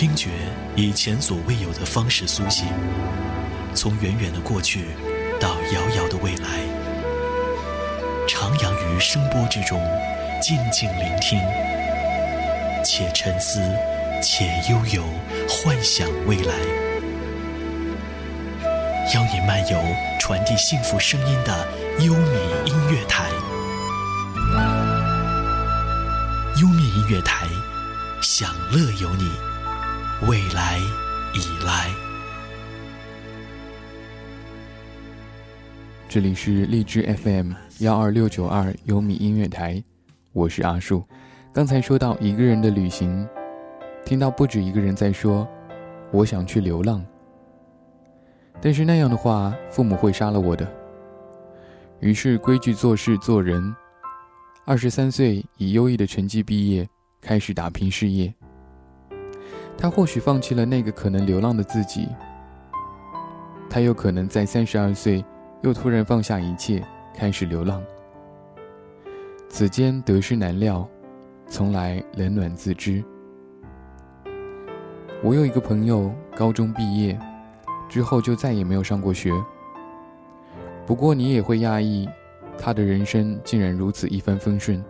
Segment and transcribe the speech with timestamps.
[0.00, 0.30] 听觉
[0.76, 2.66] 以前所未有的方式苏醒，
[3.74, 4.86] 从远远的过去
[5.38, 6.48] 到遥遥的未来，
[8.26, 9.78] 徜徉于声波之中，
[10.40, 11.38] 静静聆听，
[12.82, 13.60] 且沉思，
[14.22, 15.04] 且悠游，
[15.46, 16.54] 幻想未来。
[19.14, 19.78] 邀你漫游
[20.18, 23.28] 传递幸福声音的优米音乐台，
[26.58, 27.46] 优米音乐台，
[28.22, 29.30] 享乐有你。
[30.28, 30.78] 未来
[31.34, 31.90] 已来。
[36.10, 39.82] 这里是荔枝 FM 幺二六九二优米音乐台，
[40.32, 41.02] 我是阿树。
[41.54, 43.26] 刚才说到一个人的旅行，
[44.04, 45.48] 听到不止一个人在说
[46.12, 47.02] “我想去流浪”，
[48.60, 50.70] 但是那样的话，父母会杀了我的。
[52.00, 53.74] 于是规矩做事做人，
[54.66, 56.86] 二十三岁以优异的成绩毕业，
[57.22, 58.34] 开始打拼事业。
[59.80, 62.06] 他或许放弃了那个可能流浪的自己，
[63.70, 65.24] 他有可能在三十二岁
[65.62, 67.82] 又突然放下一切，开始流浪。
[69.48, 70.86] 此间得失难料，
[71.48, 73.02] 从来冷暖自知。
[75.22, 77.18] 我有一个朋友，高中毕业
[77.88, 79.32] 之后就再也没有上过学。
[80.84, 82.06] 不过你也会讶异，
[82.58, 84.84] 他的人生竟然如此一帆风顺。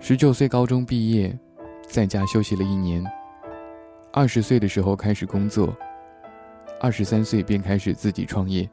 [0.00, 1.34] 十九岁高中毕业，
[1.88, 3.02] 在家休息了一年。
[4.14, 5.74] 二十岁的时候开始工作，
[6.78, 8.68] 二十三岁便开始自己创业，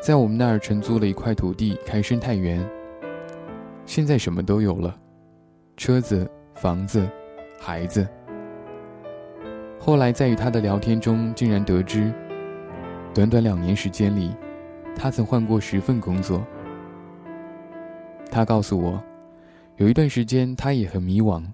[0.00, 2.68] 在我们那儿承租了一块土地开生态园。
[3.84, 4.98] 现在什么都有了，
[5.76, 7.08] 车子、房子、
[7.60, 8.04] 孩子。
[9.78, 12.12] 后来在与他的聊天中，竟然得知，
[13.14, 14.34] 短短两年时间里，
[14.96, 16.44] 他曾换过十份工作。
[18.28, 19.00] 他告诉我，
[19.76, 21.44] 有一段时间他也很迷惘，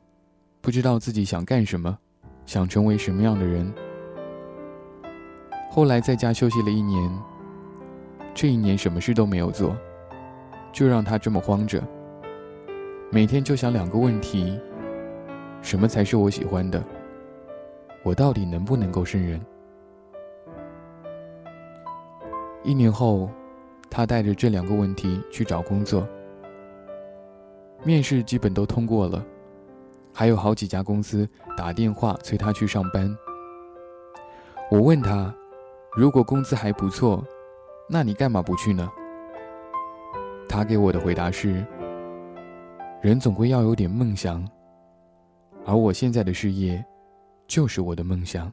[0.63, 1.99] 不知道自己想干什么。
[2.45, 3.73] 想成为什么样的人？
[5.71, 7.11] 后来在家休息了一年，
[8.35, 9.77] 这一年什么事都没有做，
[10.73, 11.83] 就让他这么慌着。
[13.11, 14.59] 每天就想两个问题：
[15.63, 16.83] 什么才是我喜欢的？
[18.03, 19.41] 我到底能不能够胜任？
[22.65, 23.31] 一年后，
[23.89, 26.07] 他带着这两个问题去找工作，
[27.83, 29.25] 面试基本都通过了。
[30.13, 33.17] 还有好几家公司打电话催他去上班。
[34.71, 35.35] 我问他，
[35.97, 37.25] 如果工资还不错，
[37.89, 38.89] 那你干嘛不去呢？
[40.49, 41.65] 他给我的回答是：
[43.01, 44.47] 人总归要有点梦想，
[45.65, 46.85] 而我现在的事业，
[47.47, 48.53] 就是我的梦想。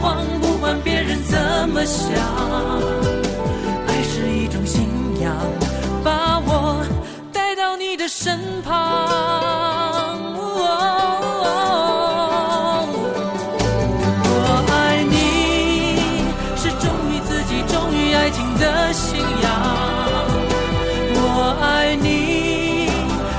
[0.00, 2.14] 慌，不管别人怎么想，
[3.86, 4.88] 爱是一种信
[5.20, 5.34] 仰，
[6.04, 6.84] 把我
[7.32, 8.74] 带到你的身旁。
[14.24, 15.14] 我爱你
[16.56, 19.46] 是忠于自己，忠于爱情的信仰。
[21.20, 22.88] 我爱你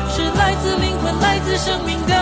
[0.10, 2.14] 是来自灵魂，来自生命的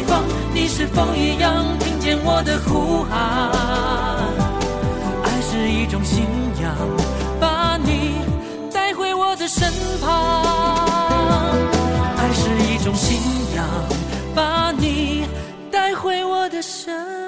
[0.00, 3.50] 方你是否一样听见我的呼喊。
[5.22, 6.24] 爱是一种信
[6.62, 6.74] 仰
[7.40, 8.14] 把你
[8.72, 11.56] 带回我的身旁。
[12.16, 13.18] 爱是一种信
[13.56, 13.66] 仰
[14.34, 15.26] 把你
[15.70, 17.27] 带回我的身